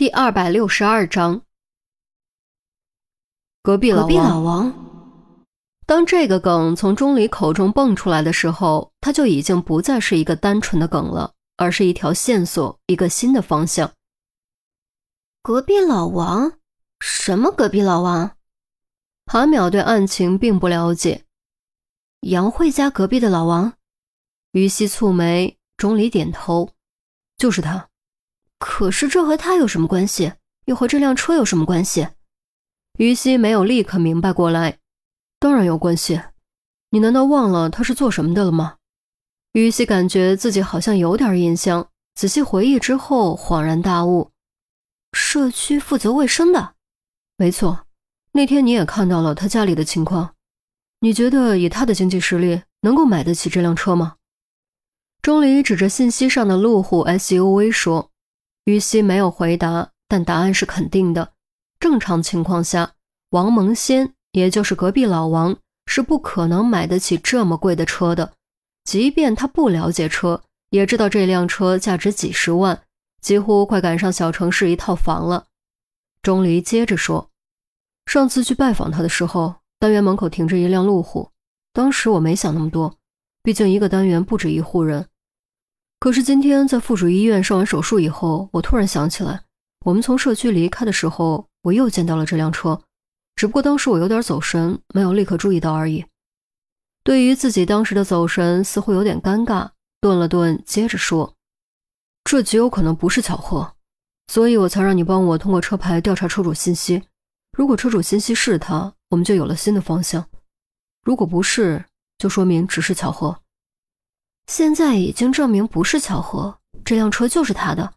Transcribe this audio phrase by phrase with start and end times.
[0.00, 1.42] 第二百六十二章，
[3.62, 4.72] 隔壁老隔壁老王。
[5.84, 13.92] 当这个梗从钟离口中蹦出来的时候，他就已经不再是一个单纯的梗了，而是一条线索，一个新的方向。
[15.42, 16.50] 隔壁老王？
[17.00, 18.38] 什么隔壁老王？
[19.26, 21.26] 韩淼对案情并不了解。
[22.20, 23.74] 杨慧家隔壁的老王？
[24.52, 26.70] 于西蹙眉，钟离点头，
[27.36, 27.89] 就是他。
[28.60, 30.34] 可是这和他有什么关系？
[30.66, 32.06] 又和这辆车有什么关系？
[32.98, 34.78] 于西没有立刻明白过来。
[35.40, 36.20] 当然有关系，
[36.90, 38.76] 你难道忘了他是做什么的了吗？
[39.52, 44.30] 于西感觉自己好像有点印象，仔细回忆之后恍然大悟：
[45.12, 46.74] 社区负责卫生的。
[47.38, 47.86] 没错，
[48.32, 50.34] 那天你也看到了他家里的情况。
[51.00, 54.16] 你觉得以他的经济实力，能够买得起这辆车吗？
[55.22, 58.09] 钟离指着信息上的路虎 SUV 说。
[58.64, 61.32] 于西没有回答，但答案是肯定的。
[61.78, 62.92] 正常情况下，
[63.30, 68.32] 王蒙先，也就是隔壁老王，是不可能买得起这么贵的车的。
[68.84, 72.82] 即便他不了解车，也知道这辆车价值几十万，
[73.20, 75.46] 几乎快赶上小城市一套房了。
[76.22, 77.30] 钟离接着说
[78.06, 81.30] ：“上次去拜访他的时候，单元门口停着一辆路虎。
[81.72, 82.96] 当时我没想那么多，
[83.42, 85.06] 毕竟一个单元不止一户人。”
[86.00, 89.42] 可是今天在附属医院上完手术以后，我突然想起来，
[89.84, 92.80] 我们从社区离开的时候，我又见到了这辆车，
[93.36, 96.06] 只不过当时我有点走神，没有立刻注意到而已。
[97.04, 99.68] 对于自己当时的走神，似乎有点尴尬，
[100.00, 101.34] 顿了顿，接着说
[102.24, 103.74] ：“这极有可能不是巧合，
[104.28, 107.02] 所以我才让你帮我通过车牌调查车主信息。
[107.52, 110.22] 如果车主信息是他，我们就有了新的方向；
[111.04, 111.84] 如果不是，
[112.16, 113.38] 就说明只是巧合。”
[114.50, 117.94] 现在已经证明不是巧合，这辆车就是他的。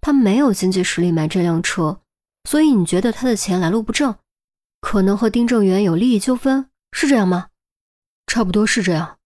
[0.00, 2.00] 他没有经济实力买这辆车，
[2.48, 4.14] 所以你觉得他的钱来路不正，
[4.80, 7.48] 可能和丁正元有利益纠纷，是这样吗？
[8.28, 9.18] 差不多是这样。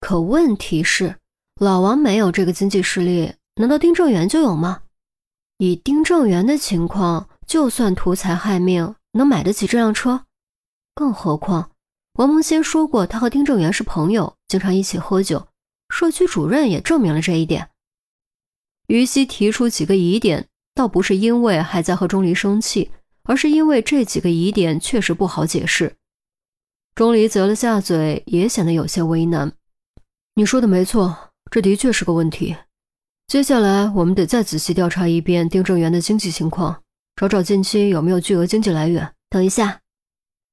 [0.00, 1.18] 可问题是，
[1.60, 4.82] 老王没有这个经济实力，难道丁正元就有吗？
[5.58, 10.24] 以丁正元的情况，就算图财害命，能买得起这辆车？
[10.96, 11.70] 更何况，
[12.14, 15.46] 王蒙先说过，他和丁正元是朋友，经常一起喝酒。
[16.02, 17.68] 社区主任也证明了这一点。
[18.88, 22.90] 于西提出几个疑点，倒不是因为还在和钟离生气，
[23.22, 25.94] 而是因为这几个疑点确实不好解释。
[26.96, 29.52] 钟离啧了下嘴，也显得有些为难。
[30.34, 32.56] 你说的没错，这的确是个问题。
[33.28, 36.82] 接下来我们得再仔细调查一遍丁正元的经济情况，
[37.14, 39.14] 找找近期有没有巨额经济来源。
[39.30, 39.80] 等一下，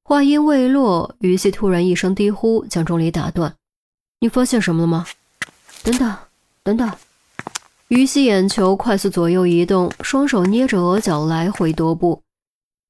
[0.04, 3.56] 话音未落，于西突然一声低呼，将钟离打断
[4.22, 5.08] ：“你发现什么了吗？”
[5.90, 6.18] 等等，
[6.64, 6.92] 等等！
[7.88, 12.22] 于西眼球快速左右移动，双手捏着额角来回踱步，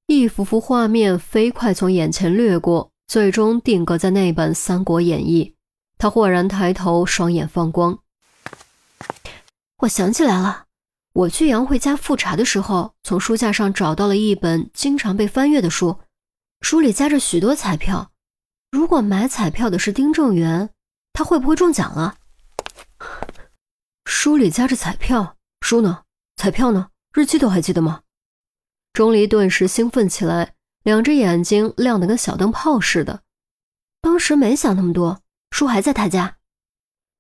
[0.08, 5.46] 一幅幅画面飞快从眼前掠过，最终定格在那本《三国演义》。
[5.98, 7.98] 他豁然抬头，双眼放光。
[9.78, 10.66] 我想起来了，
[11.14, 15.98] 我去杨慧家复查的时候，从书架上找到了一本经常被翻阅的书，
[16.60, 18.12] 书里夹着许多彩票。
[18.72, 20.70] 如果买彩票的是丁正元，
[21.14, 22.16] 他会不会中奖了？
[24.12, 26.02] 书里夹着彩票，书呢？
[26.36, 26.90] 彩票呢？
[27.14, 28.02] 日期都还记得吗？
[28.92, 33.22] 钟离顿时兴奋起来，两只眼睛亮得跟小灯泡似的。
[34.02, 35.22] 当时没想那么多，
[35.52, 36.38] 书还在他家。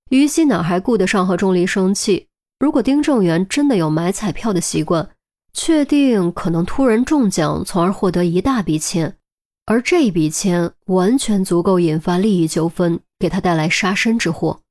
[0.09, 2.27] 于西哪还顾得上和钟离生气？
[2.57, 5.11] 如果丁正元真的有买彩票的习惯，
[5.53, 9.15] 确定可能突然中奖，从而获得一大笔钱，
[9.67, 14.63] 而这一笔钱完全足够引发利益纠纷，给他带来杀身之祸。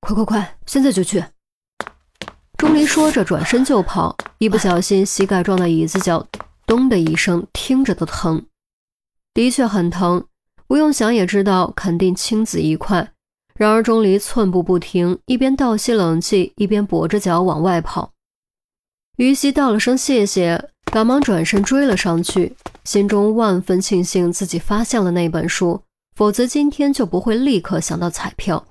[0.00, 1.22] 快快快，现在就去！
[2.56, 6.26] 钟离说着，转身就跑，一不小心膝盖撞到椅子角，
[6.66, 8.46] 咚的一声，听着都疼。
[9.34, 10.24] 的确很疼，
[10.66, 13.12] 不用想也知道，肯定青紫一块。
[13.54, 18.12] 然而钟离寸步不停，一边倒吸冷气，一边跛着脚往外跑。
[19.16, 25.82] 于西道了声谢谢，赶忙转身追了上去，心中万分庆幸自己发现了那本书，
[26.14, 28.64] 否则今天就不会立刻想到彩票。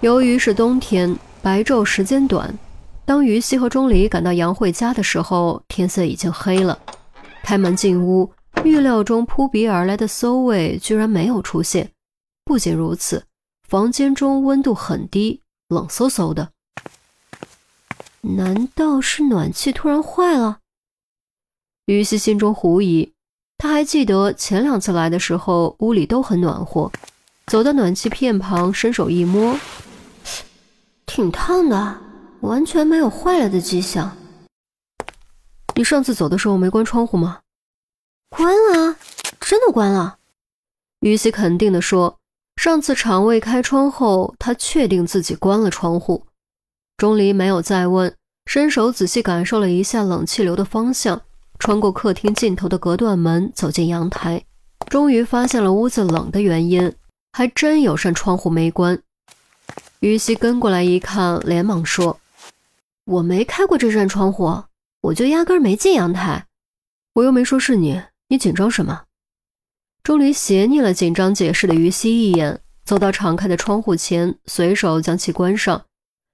[0.00, 2.58] 由于是冬天，白昼时间短。
[3.04, 6.78] 当于西和钟离赶到杨慧家的时候，天色已经黑了。
[7.42, 8.32] 开门进屋，
[8.64, 11.90] 预料中扑鼻而来的馊味居然没有出现。
[12.46, 13.24] 不仅如此，
[13.68, 16.48] 房间中温度很低，冷飕飕的。
[18.22, 20.60] 难道是暖气突然坏了？
[21.84, 23.12] 于西心中狐疑。
[23.58, 26.90] 他还记得前两次来的时候，屋里都很暖和。
[27.48, 29.58] 走到暖气片旁，伸手一摸。
[31.12, 31.98] 挺烫的，
[32.40, 34.16] 完全没有坏了的迹象。
[35.74, 37.40] 你上次走的时候没关窗户吗？
[38.28, 38.94] 关了，
[39.40, 40.18] 真的关了。
[41.00, 42.20] 于西肯定地说
[42.54, 46.26] ：“上次肠胃开窗后，他确定自己关了窗户。”
[46.96, 48.14] 钟离没有再问，
[48.46, 51.20] 伸手仔细感受了一下冷气流的方向，
[51.58, 54.44] 穿过客厅尽头的隔断门，走进阳台，
[54.88, 56.94] 终于发现了屋子冷的原因，
[57.32, 59.02] 还真有扇窗户没关。
[60.00, 62.18] 于西跟过来一看，连忙说
[63.04, 64.64] ：“我没开过这扇窗户，
[65.02, 66.46] 我就压根没进阳台，
[67.12, 69.04] 我又没说是你，你紧张什么？”
[70.02, 75.84] 钟离斜睨了紧张解释的于西一眼，走到敞开的窗户前，随手将其关上。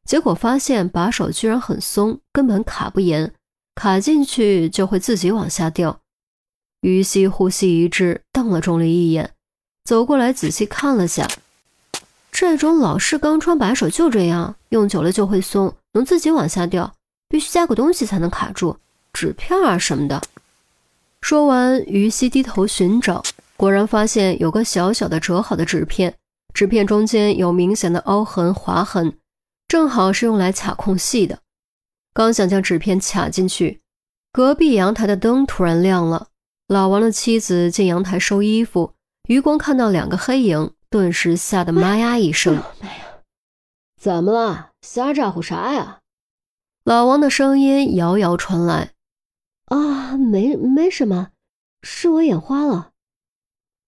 [0.04, 3.34] 结果发现把手居然很松，根本卡不严，
[3.74, 6.00] 卡进去就会自己往下掉。
[6.82, 9.32] 于西呼吸一滞，瞪了钟离一眼，
[9.82, 11.26] 走过来仔细看了下，
[12.38, 16.92] 这种老式钢窗把手就这样，用久了就会松，能自己往下掉，
[17.30, 18.76] 必须加个东西才能卡住，
[19.14, 20.20] 纸片啊什么的。
[21.22, 23.22] 说完，于西低头寻找。
[23.56, 26.14] 果然发现有个小小的折好的纸片，
[26.52, 29.16] 纸片中间有明显的凹痕划痕，
[29.66, 31.38] 正好是用来卡空隙的。
[32.12, 33.80] 刚想将纸片卡进去，
[34.30, 36.26] 隔壁阳台的灯突然亮了。
[36.68, 38.92] 老王的妻子进阳台收衣服，
[39.26, 43.22] 余光看到两个黑影，顿时吓得妈呀一声：“哎呀，
[44.00, 44.70] 怎么了？
[44.82, 46.00] 瞎咋呼啥呀？”
[46.84, 48.92] 老王的声音遥遥传来
[49.66, 51.30] ：“啊，没没什么，
[51.82, 52.92] 是我眼花了。”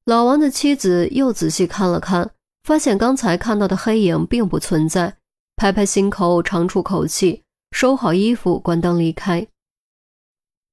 [0.05, 2.33] 老王的妻子又仔细看了看，
[2.65, 5.19] 发现刚才看到的黑影并不存在，
[5.55, 9.47] 拍拍心口，长出口气，收好衣服，关灯离开。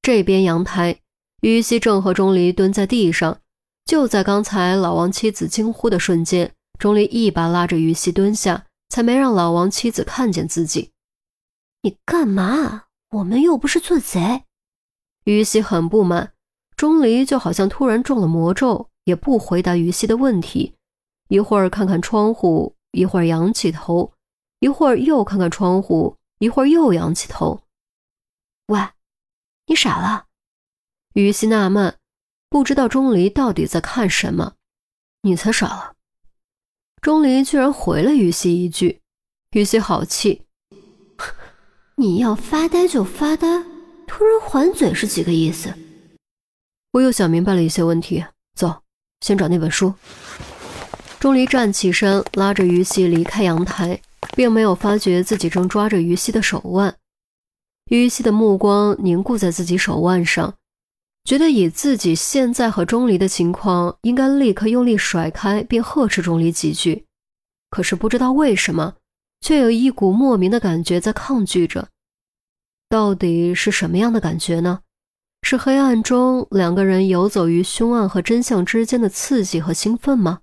[0.01, 1.01] 这边阳台，
[1.41, 3.39] 于西正和钟离蹲在地上。
[3.85, 10.91] 就在刚才老王妻子惊呼的瞬间，钟离一把拉着于西蹲下，才没让老王妻子看见自己。
[11.81, 12.85] 你干嘛？
[13.11, 14.43] 我们又不是做贼。
[15.25, 16.33] 于西很不满，
[16.75, 18.89] 钟离就好像突然中了魔咒。
[19.05, 20.73] 也不回答于西的问题，
[21.27, 24.13] 一会儿看看窗户，一会儿仰起头，
[24.59, 27.61] 一会儿又看看窗户，一会儿又仰起头。
[28.65, 28.79] 喂，
[29.67, 30.25] 你傻了？
[31.13, 31.95] 于西纳闷，
[32.55, 34.53] 不知道钟离到底在看什么。
[35.23, 35.91] 你才傻了！
[37.01, 39.01] 钟离居然回了于西一句。
[39.51, 40.43] 于西好气，
[41.97, 43.61] 你要发呆就发呆，
[44.07, 45.73] 突然还嘴是几个意思？
[46.93, 48.23] 我又想明白了一些问题，
[48.57, 48.83] 走。
[49.19, 49.93] 先找那本书。
[51.19, 53.99] 钟离站起身，拉着于西离开阳台，
[54.33, 56.95] 并没有发觉自己正抓着于西的手腕。
[57.89, 60.53] 于西的目光凝固在自己手腕上，
[61.25, 67.05] 觉得以自己现在和钟离的情况，应该立刻用力甩开，并呵斥钟离几句。
[67.71, 68.93] 可是不知道为什么，
[69.41, 71.89] 却有一股莫名的感觉在抗拒着。
[72.87, 74.81] 到底是什么样的感觉呢？
[75.41, 80.41] 是黑暗中两个人游走于凶案和真相之间的刺激和兴奋吗？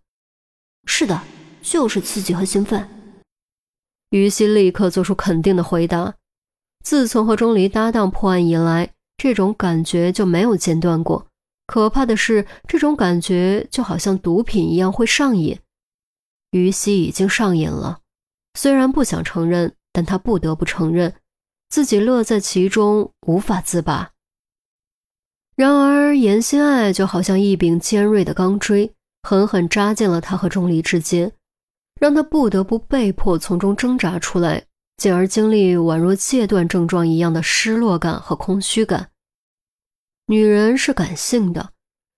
[0.84, 1.22] 是的，
[1.62, 2.88] 就是刺激和兴奋。
[4.10, 6.14] 于西立刻做出肯定的回答。
[6.84, 8.92] 自从和钟离搭档破案以来，
[9.22, 11.28] 这种感觉就没有间断过。
[11.68, 15.56] 可怕的是，这种感觉就好像毒品一样会上瘾。
[16.50, 18.00] 于西已经上瘾了，
[18.58, 21.14] 虽然不想承认，但他不得不承认，
[21.68, 24.10] 自己乐在其中，无法自拔。
[25.54, 28.92] 然而，严心爱就好像一柄尖锐的钢锥，
[29.22, 31.30] 狠狠扎进了他和钟离之间，
[32.00, 34.64] 让他不得不被迫从中挣扎出来，
[34.96, 39.10] 进而经历宛若戒断症状一样的失落感和空虚感。
[40.32, 41.74] 女人是感性的，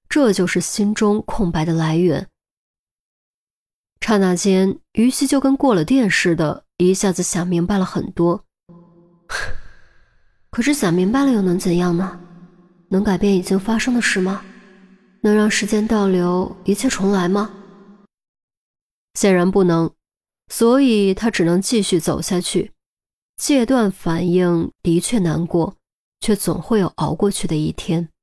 [0.08, 2.28] 这就是心中空白的来源。
[4.00, 8.44] 刹那间，于西就跟过了电似的，一下子想明白了很多。
[10.48, 12.20] 可是想明白了又能怎样呢？
[12.90, 14.44] 能改变已经发生的事吗？
[15.22, 17.50] 能让时间倒流，一切重来吗？
[19.14, 19.92] 显然不能，
[20.52, 22.70] 所以他只能继续走下去。
[23.36, 25.74] 戒断反应的确难过，
[26.24, 28.13] 却总会有熬过去的一天。